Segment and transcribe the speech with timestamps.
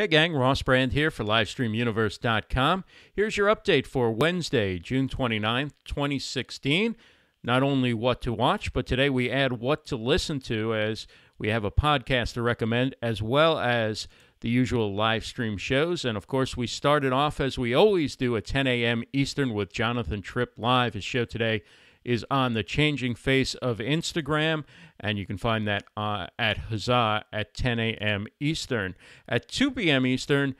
[0.00, 2.84] Hey gang, Ross Brand here for LivestreamUniverse.com.
[3.12, 6.94] Here's your update for Wednesday, June 29th, 2016.
[7.42, 11.48] Not only what to watch, but today we add what to listen to as we
[11.48, 14.06] have a podcast to recommend as well as
[14.38, 16.04] the usual live stream shows.
[16.04, 19.02] And of course, we started off as we always do at 10 a.m.
[19.12, 20.94] Eastern with Jonathan Tripp live.
[20.94, 21.62] His show today
[22.08, 24.64] is on the changing face of Instagram,
[24.98, 28.26] and you can find that uh, at Huzza at 10 a.m.
[28.40, 28.94] Eastern.
[29.28, 30.06] At 2 p.m.
[30.06, 30.54] Eastern,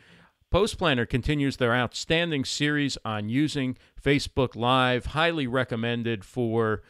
[0.51, 6.83] Post Planner continues their outstanding series on using Facebook Live, highly recommended for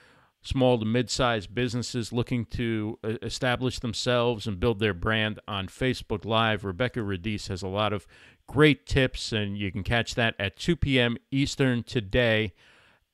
[0.42, 6.25] small to mid-sized businesses looking to uh, establish themselves and build their brand on Facebook
[6.25, 6.64] Live.
[6.64, 8.09] Rebecca Radice has a lot of
[8.48, 11.16] great tips, and you can catch that at 2 p.m.
[11.30, 12.55] Eastern today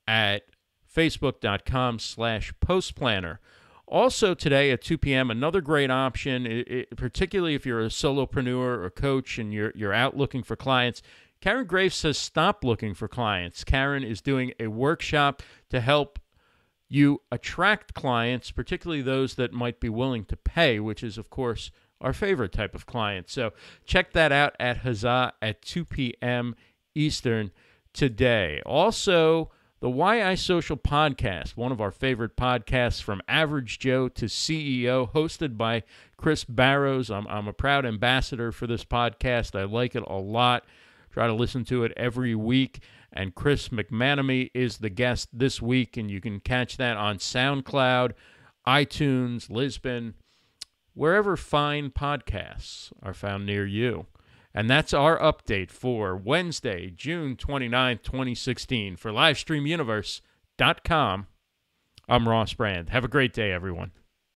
[0.06, 0.45] at
[0.95, 3.39] facebook.com slash postplanner.
[3.87, 8.83] Also today at 2 p.m., another great option, it, it, particularly if you're a solopreneur
[8.83, 11.03] or coach and you're, you're out looking for clients.
[11.41, 13.64] Karen Graves says stop looking for clients.
[13.64, 16.19] Karen is doing a workshop to help
[16.89, 21.70] you attract clients, particularly those that might be willing to pay, which is, of course,
[22.01, 23.29] our favorite type of client.
[23.29, 23.53] So
[23.84, 26.55] check that out at Huzza at 2 p.m.
[26.95, 27.51] Eastern
[27.92, 28.62] today.
[28.64, 29.51] Also,
[29.84, 35.58] the YI Social Podcast, one of our favorite podcasts from average Joe to CEO, hosted
[35.58, 35.82] by
[36.16, 37.10] Chris Burres.
[37.10, 39.55] I'm, I'm a proud ambassador for this podcast.
[39.55, 40.64] I like it a lot.
[41.10, 42.80] Try to listen to it every week.
[43.12, 48.12] And Chris McManamy is the guest this week, and you can catch that on SoundCloud,
[48.66, 50.14] iTunes, Libsyn,
[50.94, 54.06] wherever fine podcasts are found near you.
[54.55, 58.94] And that's our update for Wednesday, June 29th, 2016.
[58.96, 61.27] For LivestreamUniverse.com,
[62.08, 62.91] I'm Ross Brand.
[62.91, 63.91] Have a great day, everyone.